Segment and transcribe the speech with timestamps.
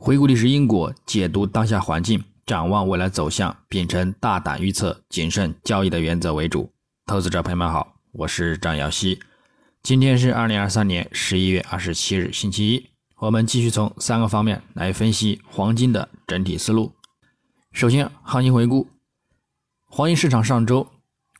[0.00, 6.72] 回顾历史因果，解读当下环境，展望未来走向，秉承大胆预测、谨慎交易的原则为主。
[7.04, 9.18] 投资者朋友们好，我是张瑶西。
[9.82, 12.86] 今天是二零二三年十一月二十七日，星期一。
[13.16, 16.92] 我们继续从三个方面来分析黄金的整体思路。
[17.72, 18.88] 首先，行情回顾：
[19.88, 20.86] 黄金市场上周，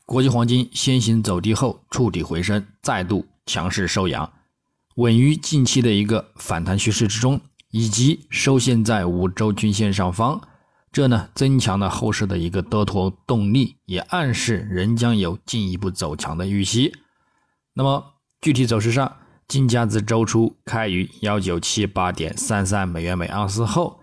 [0.05, 4.29] 国际黄金先行走低后触底回升，再度强势收阳，
[4.97, 7.39] 稳于近期的一个反弹趋势之中。
[7.71, 10.41] 以及收线在五周均线上方，
[10.91, 16.93] 这呢增强了后市的一个多头动力，也暗示仍将有进一步走强的预期。
[17.73, 18.03] 那么
[18.41, 23.99] 具体走势上，金价自周初开于幺九七八点三三美元每盎司后，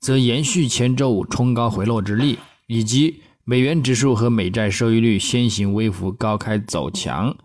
[0.00, 7.36] 则延续前周五冲高回落之力，以及美元指数和美债收益率先行微幅高开走强，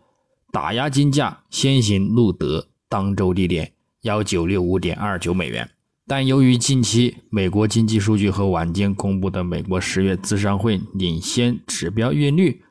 [0.51, 3.73] 打压金价先行录得当周低点。
[4.03, 5.69] 幺九六五点二九美元，
[6.07, 12.63] 但由于近期美国经济数据和晚间公布的美国十月资商会领先指标月率，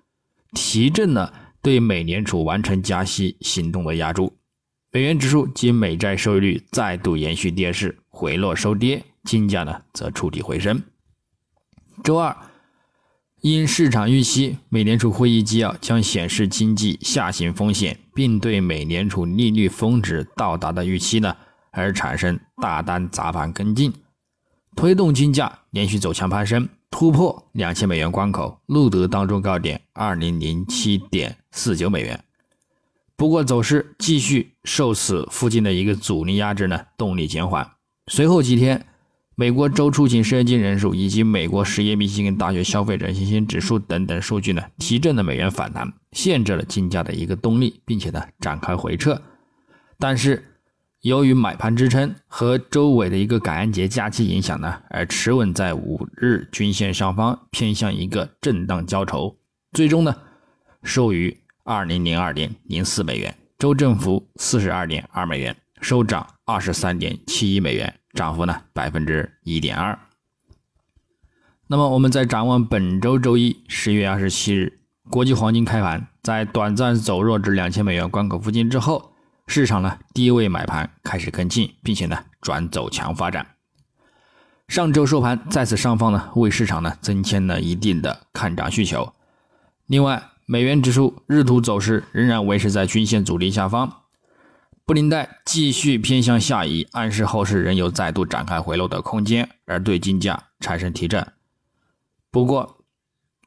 [0.55, 4.39] 提振了对美联储完成加息行动的压注，
[4.91, 10.83] 美元指数及美债收益率再度延续跌势回落收跌，金价呢则触底回升。
[12.03, 12.35] 周二，
[13.43, 17.99] 因市场预期美联储会议纪要将显示经济下行风险。
[18.19, 21.37] 并对美联储利率峰值到达的预期呢，
[21.71, 23.93] 而产生大单砸盘跟进，
[24.75, 32.25] 推动金价连续走强攀升，突破两千美元关口，录得当中高点二零零七点四九美元。
[33.17, 37.71] 不过走势继续受此附近的一个阻力压制呢，动力减缓。
[38.09, 38.85] 随后几天。
[39.41, 49.23] 美国周出勤失业金人数以及美国十月密歇根大学消费者信心指数等等数据呢，提振了美元反弹，限制了金价的一个动力，并且呢展开回撤。
[49.97, 50.57] 但是
[51.03, 59.37] 由于买盘支撑和周围的一个感恩节假期影响呢，而持稳在五日均线上方，偏向一个震荡交投，
[59.71, 60.17] 最终呢
[60.83, 67.95] 收于二零零二点零四美元，周振幅四十二点二美元，收涨二十三点七一美元。
[68.19, 69.97] 涨幅呢百分之一点二。
[71.69, 79.13] 那么我们在展望本周周一十月二十七日，国际黄金开盘在短暂走弱至两千美元关口附近之后，
[79.47, 83.47] 市场呢低位买盘开始跟进，并且呢转走强发展。
[84.67, 89.13] 上周收盘再次上方呢，为市场呢增添了一定的看涨需求。
[89.87, 94.08] 另外，美元指数日图走势仍然维持在均线阻力下方。
[94.89, 101.31] 布林带继续偏向下移，暗示后市仍有再度展开回落的空间，而对金价产生提振。
[102.31, 102.79] 不过，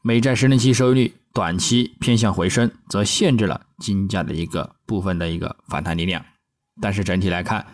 [0.04, 6.24] 美债十年期收益率短期偏向回升，则限制了金价的一个部分的一个反弹力量。
[6.80, 7.66] 但是整体来看，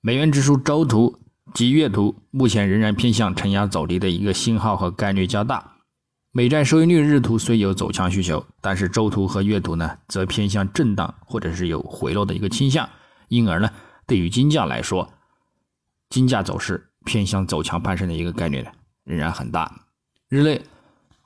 [0.00, 1.20] 美元指数周图
[1.54, 5.75] 及月图目前仍然偏向承压走低的一个信号和概率较大。
[6.36, 12.86] 美债收益率日图虽有走强需求，但是周图和月图呢，则偏向震荡或者是有回落的一个倾向，
[13.28, 13.70] 因而呢，
[14.06, 15.10] 对于金价来说，
[16.10, 18.70] 金价走势偏向走强攀升的一个概率呢，
[19.04, 19.80] 仍然很大。
[20.28, 20.60] 日内，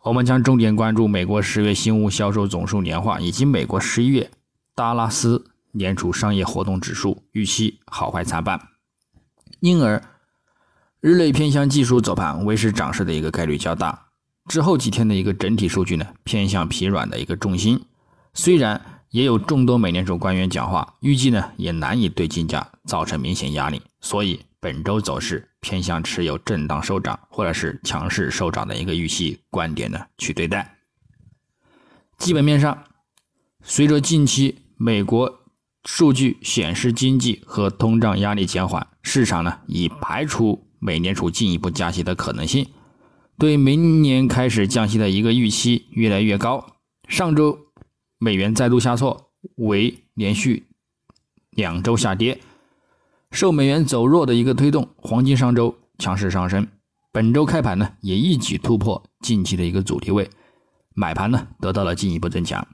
[0.02, 4.30] 我们将重点关注美国十月新屋销售总数年化以及美国十一月
[4.76, 8.60] 达拉斯联储商业活动指数预期好坏参半，
[9.58, 10.00] 因而
[11.00, 14.06] 日内偏向技术走盘维持涨势的一个概率较大。
[14.48, 17.84] 之后几天的一个整体数据呢，偏向疲软的一个重心，
[18.34, 30.76] 虽然也有众多美联储官员讲话，预计呢也难以对金价造成明显压力，所以本周走势偏向持有震荡收涨或者是强势收涨的一个预期观点呢去对待。
[32.18, 32.84] 基本面上，
[33.62, 35.40] 随着近期美国
[35.84, 42.66] 数据显示经济和通胀压力减缓，市场呢已排除美联储进一步加息的可能性。
[43.40, 46.76] 对明年开始降息的一个预期越来越高。
[47.08, 47.58] 上周
[48.18, 50.64] 美元再度下挫，为连续
[51.48, 52.38] 两周下跌，
[53.30, 56.68] 受美元走弱的一个推动，黄金上周强势上升。
[57.12, 60.28] 本周开盘呢，也一举突破近期的一个阻力位，
[60.94, 62.68] 买盘呢得到了进一步增强。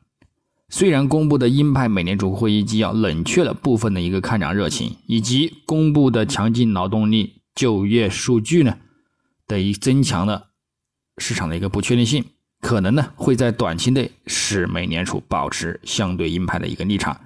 [0.69, 8.79] 虽然公布的鹰派美联储会议纪要冷却了部分的一个看涨热情，以及公布的强劲劳动力就业数据呢，
[9.47, 10.49] 的一增强了。
[11.19, 12.25] 市场的一个不确定性，
[12.61, 17.21] 可能呢会在短期内使美联储保持相对鹰派的一个立场，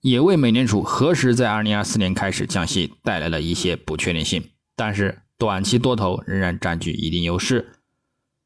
[0.00, 4.42] 也为美联储何时在二零二四年开始降息带来了一些不确定性。
[4.76, 7.72] 但是短期多头仍然占据一定优势，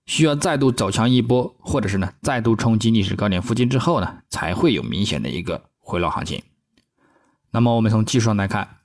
[0.07, 6.43] 需要再度走强一波，或者是呢再度冲击历史高点附近之后呢，才会有明显的一个回落行情。
[7.51, 8.79] 那么我们从技术上来看，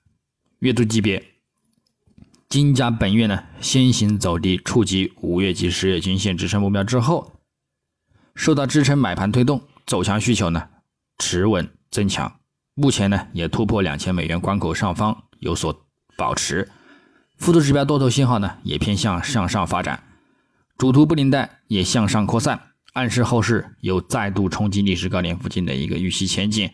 [0.60, 1.24] 月度级别
[2.50, 7.34] 金价本月呢先行走低，触及五月及十月均线支撑目标之后，
[8.36, 10.70] 受到支撑买盘推动，走强需求呢
[11.18, 12.40] 持稳增强。
[12.74, 15.86] 目前呢也突破两千美元关口上方有所
[16.16, 16.70] 保持，
[17.38, 20.02] 附图指标多头信号呢也偏向向上发展，
[20.78, 22.62] 主图布林带也向上扩散，
[22.94, 26.70] 暗示后市有再度冲击历史高点附近的一个预期前景。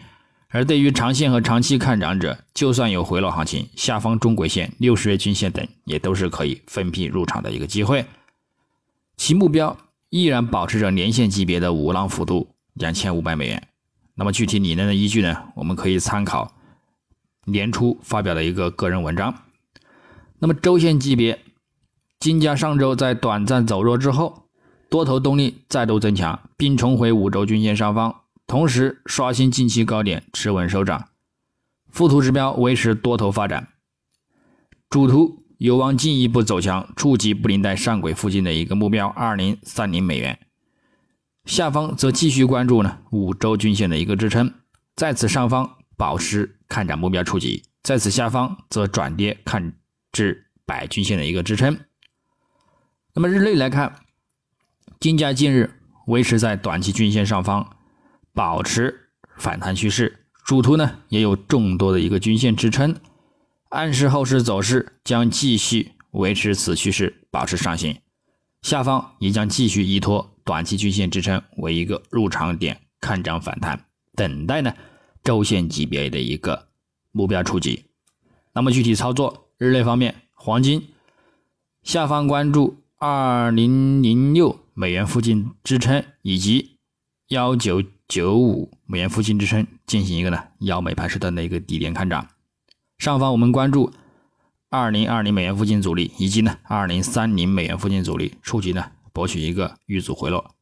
[0.54, 8.06] 而对于长线和长期看涨者，就算有回落行情，下方中轨线、六十日均线等也都是可以分批入场的一个机会。
[9.18, 9.76] 其目标
[10.10, 13.68] 依然保持着年线级别的五浪幅度两千五百美元。
[14.14, 15.36] 那么具体理论的依据呢？
[15.56, 16.54] 我们可以参考
[17.46, 19.34] 年初发表的一个个人文章。
[20.38, 21.40] 那么周线级别，
[22.20, 24.44] 金价上周在短暂走弱之后，
[24.88, 28.23] 多头动力再度增强，并重回五周均线上方。
[28.45, 31.10] 同时刷新近期高点，持稳收涨，
[31.90, 33.69] 附图指标维持多头发展，
[34.90, 40.38] 主图有望进一步走强，触及布林带上轨附近的一个目标二零三零美元。
[41.45, 44.54] 下方则继续关注呢五周均线的一个支撑，
[44.96, 49.74] 在此上方保持看涨目标触及，在此下方则转跌看
[50.12, 51.80] 至百均线的一个支撑。
[53.13, 53.96] 那么日内来看，
[55.00, 57.78] 金价近日维持在短期均线上方。
[58.34, 62.96] 保持反弹趋势，主图呢也有众多的一个均线支撑，
[63.70, 67.98] 暗示后市走势将继续维持此趋势，保持上行。
[68.62, 73.86] 下方也将继续依托短期均线支撑为一个入场点，看涨反弹，
[74.16, 74.74] 等待呢
[75.24, 76.70] 周线级别的一个
[77.12, 77.86] 目标触及。
[78.54, 80.90] 那么具体操作，日内方面，黄金
[81.82, 86.73] 下方关注二零零六美元附近支撑以及
[87.34, 87.84] 幺九。
[88.06, 92.28] 九五美元附近支撑，进行一个呢幺美盘时段的一个低点看涨。
[93.00, 93.92] 上方我们关注
[94.70, 100.54] 二零二零美元附近阻力，以及呢二零三零美元附近阻力，触及呢博取一个遇阻回落。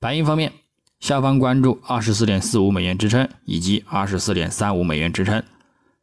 [0.00, 0.52] 白银方面，
[0.98, 5.44] 下方关注二十四点四五美元支撑，以及二十四点三五美元支撑。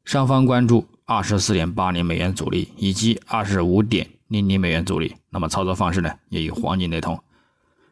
[0.05, 5.15] 上方关注二十四点八零美元阻力，以及二十五点零零美元阻力。
[5.31, 7.21] 那么操作方式呢，也与黄金雷同。